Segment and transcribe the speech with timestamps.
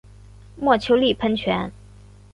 [0.57, 1.71] 墨丘利喷泉。